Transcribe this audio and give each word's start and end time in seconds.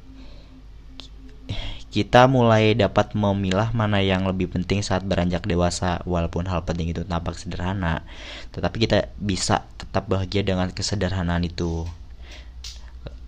kita 1.88 2.28
mulai 2.28 2.76
dapat 2.76 3.16
memilah 3.16 3.72
mana 3.72 4.04
yang 4.04 4.28
lebih 4.28 4.52
penting 4.52 4.84
saat 4.84 5.02
beranjak 5.08 5.48
dewasa 5.48 6.04
walaupun 6.04 6.44
hal 6.44 6.60
penting 6.62 6.92
itu 6.92 7.00
tampak 7.02 7.40
sederhana 7.40 8.04
tetapi 8.52 8.84
kita 8.84 9.08
bisa 9.16 9.64
tetap 9.80 10.04
bahagia 10.04 10.44
dengan 10.44 10.68
kesederhanaan 10.68 11.48
itu 11.48 11.88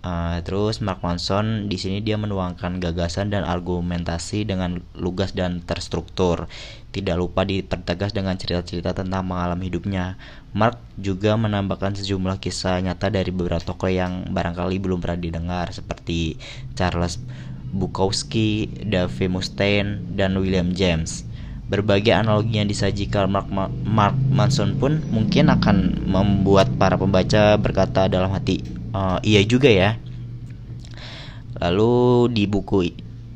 Uh, 0.01 0.41
terus 0.41 0.81
Mark 0.81 1.05
Manson 1.05 1.69
di 1.69 1.77
sini 1.77 2.01
dia 2.01 2.17
menuangkan 2.17 2.81
gagasan 2.81 3.29
dan 3.29 3.45
argumentasi 3.45 4.49
dengan 4.49 4.81
lugas 4.97 5.37
dan 5.37 5.61
terstruktur. 5.61 6.49
Tidak 6.89 7.13
lupa 7.21 7.45
dipertegas 7.45 8.09
dengan 8.09 8.33
cerita-cerita 8.33 8.97
tentang 8.97 9.29
pengalaman 9.29 9.61
hidupnya. 9.61 10.17
Mark 10.57 10.81
juga 10.97 11.37
menambahkan 11.37 12.01
sejumlah 12.01 12.41
kisah 12.41 12.81
nyata 12.81 13.13
dari 13.13 13.29
beberapa 13.29 13.61
tokoh 13.61 13.93
yang 13.93 14.25
barangkali 14.33 14.81
belum 14.81 15.05
pernah 15.05 15.21
didengar 15.21 15.69
seperti 15.69 16.33
Charles 16.73 17.21
Bukowski, 17.69 18.67
Dave 18.81 19.29
Mustaine, 19.29 20.01
dan 20.17 20.33
William 20.41 20.73
James. 20.73 21.29
Berbagai 21.69 22.11
analogi 22.11 22.59
yang 22.59 22.67
disajikan 22.67 23.31
Mark, 23.31 23.47
Mark 23.85 24.17
Manson 24.33 24.75
pun 24.75 24.99
mungkin 25.13 25.47
akan 25.47 26.09
membuat 26.09 26.67
para 26.75 26.99
pembaca 26.99 27.55
berkata 27.55 28.11
dalam 28.11 28.27
hati, 28.35 28.80
uh, 28.95 29.19
iya 29.23 29.41
juga 29.43 29.67
ya. 29.67 29.97
Lalu 31.61 32.29
di 32.33 32.43
buku 32.47 32.89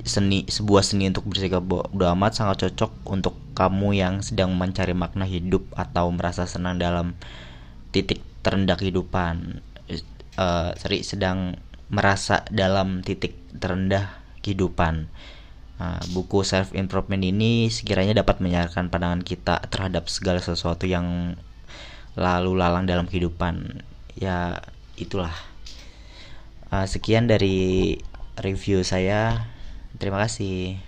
seni 0.05 0.45
sebuah 0.45 0.85
seni 0.85 1.09
untuk 1.09 1.25
bersikap 1.25 1.66
bodoh 1.66 2.09
amat 2.13 2.38
sangat 2.38 2.69
cocok 2.69 2.91
untuk 3.09 3.33
kamu 3.57 3.97
yang 3.97 4.21
sedang 4.21 4.53
mencari 4.53 4.93
makna 4.93 5.25
hidup 5.25 5.66
atau 5.73 6.13
merasa 6.13 6.45
senang 6.45 6.77
dalam 6.77 7.17
titik 7.89 8.21
terendah 8.45 8.77
kehidupan. 8.77 9.66
Uh, 10.35 10.75
sedang 11.01 11.57
merasa 11.89 12.43
dalam 12.51 13.01
titik 13.01 13.33
terendah 13.55 14.22
kehidupan. 14.45 15.09
Uh, 15.75 15.99
buku 16.16 16.39
self 16.47 16.72
improvement 16.72 17.19
ini 17.19 17.67
sekiranya 17.67 18.16
dapat 18.16 18.39
menyarankan 18.39 18.87
pandangan 18.87 19.23
kita 19.27 19.59
terhadap 19.67 20.07
segala 20.07 20.39
sesuatu 20.39 20.87
yang 20.87 21.35
lalu 22.16 22.51
lalang 22.55 22.87
dalam 22.87 23.09
kehidupan. 23.09 23.83
Ya 24.16 24.63
itulah. 24.95 25.33
Uh, 26.72 26.88
sekian 26.89 27.28
dari 27.29 27.95
review 28.39 28.83
saya. 28.83 29.47
Terima 29.95 30.19
kasih 30.28 30.79